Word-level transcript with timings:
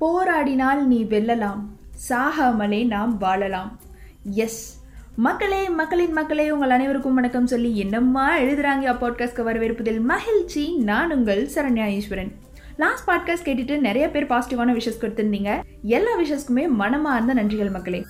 போராடினால் 0.00 0.82
நீ 0.82 1.04
வெல்லலாம். 1.04 1.60
சாகாமலே 2.08 2.86
நாம் 2.86 3.18
வாழலாம். 3.18 3.80
எஸ் 4.22 4.82
மக்களே 5.16 5.68
மக்களின் 5.68 6.12
மக்களே 6.12 6.50
உங்கள் 6.50 6.70
அனைவருக்கும் 6.70 7.14
வணக்கம் 7.14 7.46
சொல்லி 7.46 7.78
என்னம்மா 7.78 8.38
எழுதுறாங்க 8.38 8.94
பாட்காஸ்ட்க்கு 9.00 9.44
வரவேற்பதில் 9.44 10.00
மகிழ்ச்சி. 10.00 10.76
நான் 10.76 11.12
உங்கள் 11.12 11.48
சரண்யா 11.54 11.88
ஈஸ்வரன். 11.88 12.32
லாஸ்ட் 12.76 13.08
பாட்காஸ்ட் 13.08 13.48
கேட்டுட்டு 13.48 13.78
நிறைய 13.78 14.10
பேர் 14.10 14.26
பாசிட்டிவான 14.26 14.72
விஷஸ் 14.72 15.00
கொடுத்துருந்தீங்க. 15.00 15.62
எல்லா 15.82 16.18
விஷஸ்க்குமே 16.20 16.68
மனமார்ந்த 16.68 17.34
நன்றிகள் 17.34 17.70
மக்களே. 17.70 18.04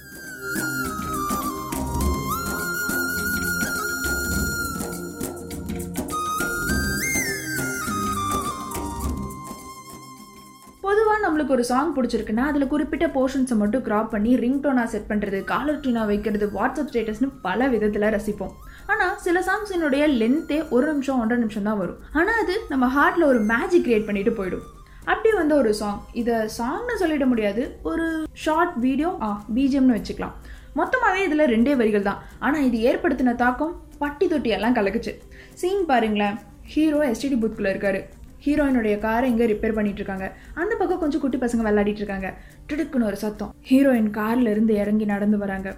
பொதுவாக 10.90 11.18
நம்மளுக்கு 11.24 11.54
ஒரு 11.56 11.64
சாங் 11.68 11.90
பிடிச்சிருக்குன்னா 11.96 12.44
அதில் 12.50 12.70
குறிப்பிட்ட 12.70 13.06
போர்ஷன்ஸை 13.16 13.56
மட்டும் 13.60 13.82
கிராப் 13.88 14.08
பண்ணி 14.14 14.30
ரிங் 14.42 14.58
டோனாக 14.62 14.88
செட் 14.92 15.06
பண்ணுறது 15.10 15.38
காலர் 15.50 15.78
டியூனாக 15.82 16.08
வைக்கிறது 16.10 16.46
வாட்ஸ்அப் 16.56 16.88
ஸ்டேட்டஸ்னு 16.90 17.28
பல 17.44 17.68
விதத்தில் 17.74 18.06
ரசிப்போம். 18.14 18.54
ஆனால் 18.92 19.12
சில 19.24 19.40
சாங்ஸினுடைய 19.48 20.04
லென்த்தே 20.20 20.58
ஒரு 20.76 20.86
நிமிஷம் 20.92 21.20
ஒன்றரை 21.22 21.38
நிமிஷம் 21.44 21.68
தான் 21.68 21.78
வரும். 21.82 21.98
ஆனால் 22.18 22.38
அது 22.42 22.54
நம்ம 22.72 22.88
ஹார்ட்டில் 22.96 23.26
ஒரு 23.30 23.40
மேஜிக் 23.52 23.84
கிரியேட் 23.86 24.08
பண்ணிட்டு 24.08 24.32
போயிடும். 24.38 24.64
அப்படி 25.12 25.30
வந்த 25.40 25.54
ஒரு 25.62 25.72
சாங் 25.80 26.00
இதை 26.22 26.36
சாங்னு 26.58 26.96
சொல்லிட 27.02 27.26
முடியாது. 27.32 27.64
ஒரு 27.90 28.06
ஷார்ட் 28.44 28.76
வீடியோ 28.86 29.10
ஆ 29.26 29.30
பிஜிஎம்னு 29.58 29.98
வச்சுக்கலாம். 29.98 30.36
மொத்தமாகவே 30.80 31.20
இதில் 31.28 31.50
ரெண்டே 31.54 31.74
வரிகள் 31.82 32.08
தான். 32.10 32.22
ஆனால் 32.46 32.66
இது 32.70 32.78
ஏற்படுத்தின 32.92 33.36
தாக்கம் 33.44 33.74
பட்டி 34.04 34.28
தொட்டியெல்லாம் 34.32 34.78
கலக்குச்சு. 34.78 35.14
சீன் 35.62 35.90
பாருங்களேன். 35.92 36.38
ஹீரோ 36.74 37.02
எஸ்டிடி 37.12 37.38
புத்துக்குள்ளே 37.42 37.74
இருக்காரு. 37.74 38.02
ஹீரோயினுடைய 38.44 38.94
காரை 39.04 39.26
இங்கே 39.32 39.46
ரிப்பேர் 39.52 39.76
பண்ணிட்டு 39.78 40.00
இருக்காங்க 40.02 40.26
அந்த 40.60 40.72
பக்கம் 40.80 41.02
கொஞ்சம் 41.02 41.22
குட்டி 41.24 41.38
பசங்க 41.42 41.64
விளையாடிட்டு 41.66 42.02
இருக்காங்க 42.02 42.28
டிடுக்குன்னு 42.68 43.08
ஒரு 43.10 43.18
சத்தம். 43.24 43.52
ஹீரோயின் 43.70 44.10
கார்ல 44.18 44.52
இருந்து 44.54 44.74
இறங்கி 44.82 45.08
நடந்து 45.14 45.38
வராங்க. 45.44 45.70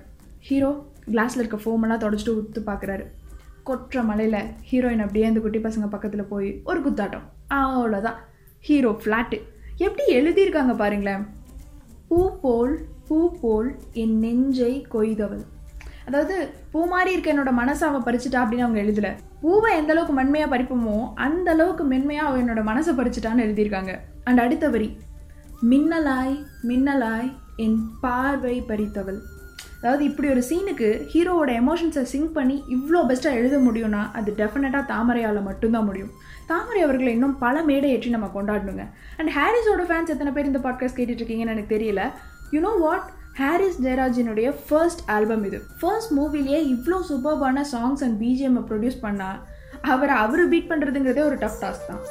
ஹீரோ 0.49 0.71
கிளாஸ்ல 1.11 1.43
இருக்க 1.43 1.59
ஃபோமெல்லாம் 1.65 2.03
தொடச்சிட்டு 2.05 2.37
உத்து 2.41 2.63
பார்க்குறாரு 2.71 3.05
கொற்ற 3.69 4.03
மலையில் 4.09 4.39
ஹீரோயின் 4.69 5.03
அப்படியே 5.05 5.27
அந்த 5.31 5.41
குட்டி 5.41 5.59
பசங்க 5.67 5.87
பக்கத்தில் 5.95 6.31
போய் 6.33 6.49
ஒரு 6.71 6.81
குத்தாட்டம். 6.87 7.27
அவ்வளோதான் 7.59 8.21
ஹீரோ 8.69 8.91
ஃப்ளாட்டு 9.03 9.39
எப்படி 9.87 10.05
எழுதியிருக்காங்க 10.19 10.75
பாருங்களேன். 10.83 11.23
பூ 12.09 12.19
போல் 12.43 12.75
பூ 13.09 13.19
போல் 13.43 13.69
என் 14.03 14.17
நெஞ்சை 14.25 14.73
கொய்தவள். 14.95 15.45
அதாவது 16.07 16.37
பூ 16.73 16.81
மாதிரி 16.87 17.11
இருக்க 17.13 17.29
என்னோட 17.35 17.53
மனசை 17.61 17.85
அவன் 17.91 18.07
பறிச்சுட்டா 18.07 18.39
அப்படின்னு 18.43 18.67
அவங்க 18.67 18.81
எழுதல. 18.83 19.11
பூவை 19.41 19.77
எந்த 19.77 19.93
அளவுக்கு 19.93 20.15
மென்மையாக 20.21 20.51
பறிப்போமோ 20.55 20.97
அந்த 21.27 21.51
அளவுக்கு 21.51 21.85
மென்மையாக 21.85 22.29
அவள் 22.29 22.43
என்னோட 22.45 22.63
மனசை 22.71 22.95
பறிச்சுட்டான்னு 22.99 23.45
எழுதியிருக்காங்க. 23.47 23.95
அண்ட் 24.25 24.39
அடுத்த 24.39 24.69
வரி 24.69 24.89
மின்னலாய் 25.71 26.35
மின்னலாய் 26.69 27.31
என் 27.57 27.79
பார்வை 28.01 28.57
பறித்தவள். 28.69 29.21
அதாவது 29.81 30.05
இப்படி 30.05 30.29
ஒரு 30.29 30.43
சீனுக்கு 30.49 30.89
ஹீரோவோட 31.13 31.51
எமோஷன்ஸை 31.61 32.03
சிங்க் 32.03 32.33
பண்ணி 32.33 32.57
இவ்வளோ 32.71 33.01
பெஸ்ட்டாக 33.09 33.39
எழுத 33.41 33.57
முடியும்னா 33.59 34.03
அது 34.13 34.35
டெஃபினட்டாக 34.37 34.85
தாமரையால் 34.93 35.41
மட்டும்தான் 35.43 35.85
முடியும். 35.85 36.13
தாமரை 36.47 36.83
அவர்களை 36.83 37.13
இன்னும் 37.13 37.39
பல 37.39 37.63
மேடை 37.63 37.91
ஏற்றி 37.91 38.11
நம்ம 38.11 38.29
கொண்டாடணுங்க. 38.35 38.85
அண்ட் 39.17 39.33
ஹாரிஸோட 39.39 39.83
ஃபேன்ஸ் 39.89 40.13
எத்தனை 40.15 40.33
பேர் 40.33 40.51
இந்த 40.51 40.59
பாட்காஸ்ட் 40.59 40.99
கேட்டுட்டு 40.99 41.25
இருக்கீங்கன்னு 41.25 41.55
எனக்கு 41.57 41.75
தெரியல. 41.77 42.05
யூ 42.51 42.61
நோ 42.61 42.73
வாட் 42.85 43.09
ஹாரிஸ் 43.41 43.79
ஜெயராஜினுடைய 43.85 44.49
ஃபர்ஸ்ட் 44.65 45.03
ஆல்பம் 45.15 45.45
இது. 45.49 45.59
ஃபர்ஸ்ட் 45.81 46.13
மூவிலேயே 46.19 46.59
இவ்வளோ 46.73 46.99
சூப்பர்பான 47.11 47.63
சாங்ஸ் 47.73 48.03
அண்ட் 48.07 48.17
பிஜிஎம் 48.23 48.59
ப்ரொடியூஸ் 48.71 48.99
பண்ணால் 49.05 49.39
அவரை 49.93 50.17
அவர் 50.25 50.43
பீட் 50.53 50.69
பண்ணுறதுங்கிறதே 50.73 51.23
ஒரு 51.29 51.39
டஃப் 51.45 51.61
டாஸ்க் 51.63 51.89
தான். 51.91 52.03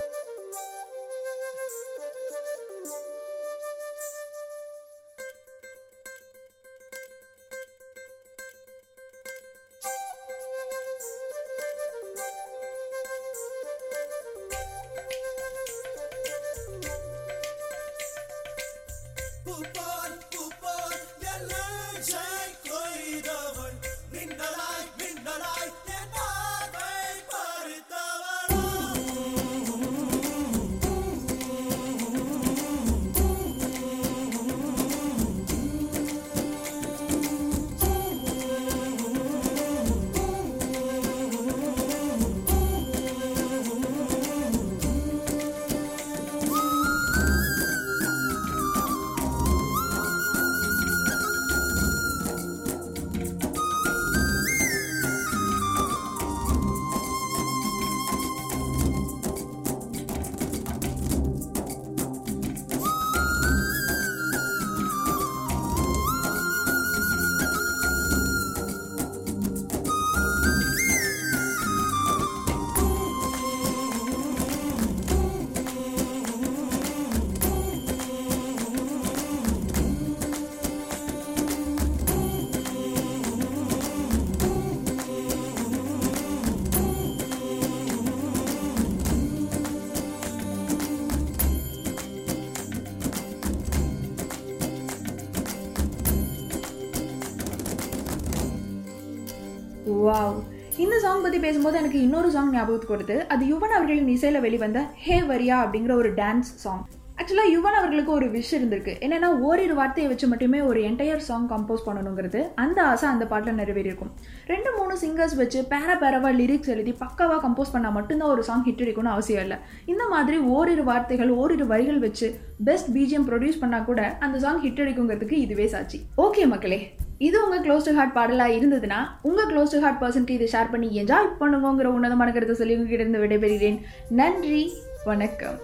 வாவ் 100.05 100.39
இந்த 100.77 100.99
சாங் 100.99 101.21
பற்றி 101.21 101.39
பேசும்போது 101.39 101.77
எனக்கு 101.77 101.99
இன்னொரு 102.01 102.31
சாங் 102.31 102.51
ஞாபகத்துக்கு 102.51 102.97
வருது. 102.97 103.17
அது 103.27 103.45
யுவன் 103.45 103.75
அவர்களின் 103.77 104.07
இசையில் 104.07 104.45
வெளிவந்த 104.47 104.81
ஹே 105.05 105.19
வரியா 105.19 105.59
அப்படிங்கிற 105.63 105.93
ஒரு 105.93 106.13
டான்ஸ் 106.13 106.51
சாங் 106.63 106.83
ஆக்சுவலாக 107.21 107.51
யுவன் 107.53 107.77
அவர்களுக்கு 107.79 108.11
ஒரு 108.11 108.27
விஷ் 108.35 108.53
இருந்திருக்கு. 108.57 108.93
என்னென்னா 109.05 109.27
ஓரிரு 109.47 109.73
வார்த்தையை 109.79 110.11
வச்சு 110.11 110.27
மட்டுமே 110.27 110.59
ஒரு 110.61 110.79
என்டையர் 110.81 111.25
சாங் 111.27 111.49
கம்போஸ் 111.49 111.83
பண்ணணுங்கிறது 111.85 112.39
அந்த 112.55 112.79
ஆசை 112.83 113.09
அந்த 113.09 113.25
பாட்டில் 113.25 113.57
நிறைவேறியிருக்கும். 113.57 114.13
ரெண்டு 114.51 114.69
மூணு 114.77 114.93
சிங்கர்ஸ் 115.03 115.35
வச்சு 115.41 115.59
பேர 115.73 115.97
பேரவா 116.03 116.31
லிரிக்ஸ் 116.39 116.71
எழுதி 116.75 116.95
பக்காவாக 117.03 117.39
கம்போஸ் 117.45 117.73
பண்ணால் 117.73 117.97
மட்டும்தான் 117.99 118.29
ஒரு 118.29 118.43
சாங் 118.43 118.65
ஹிட் 118.65 118.83
அடிக்கணும்னு 118.85 119.15
அவசியம் 119.17 119.41
இல்லை. 119.41 119.57
இந்த 119.85 120.05
மாதிரி 120.07 120.37
ஓரிரு 120.37 120.83
வார்த்தைகள் 120.83 121.29
ஓரிரு 121.41 121.67
வரிகள் 121.67 121.99
வச்சு 121.99 122.29
பெஸ்ட் 122.63 122.91
பிஜிஎம் 122.97 123.29
ப்ரொடியூஸ் 123.29 123.61
பண்ணால் 123.61 123.87
கூட 123.91 124.17
அந்த 124.19 124.39
சாங் 124.39 124.63
ஹிட் 124.65 124.83
அடிக்குங்கிறதுக்கு 124.85 125.39
இதுவே 125.45 125.67
சாட்சி. 125.67 125.99
ஓகே 126.17 126.45
மக்களே 126.47 126.81
இது 127.27 127.37
உங்கள் 127.45 127.63
க்ளோஸ் 127.65 127.87
டு 127.87 127.91
ஹார்ட் 127.97 128.15
பாடலாக 128.17 128.55
இருந்ததுன்னா 128.57 128.99
உங்கள் 129.29 129.49
க்ளோஸ் 129.51 129.73
டு 129.73 129.81
ஹார்ட் 129.83 129.99
பர்சன்ட்டு 130.03 130.35
இதை 130.37 130.47
ஷேர் 130.53 130.71
பண்ணி 130.71 130.87
என்ஜாய் 131.01 131.33
பண்ணுவோங்கிற 131.41 131.89
உன்னதமான 131.97 132.31
கருத்தை 132.31 132.55
சொல்லி 132.55 132.77
உங்ககிட்ட 132.77 133.03
இருந்து 133.03 133.23
விடைபெறுகிறேன். 133.23 133.81
நன்றி 134.21 134.63
வணக்கம். 135.09 135.59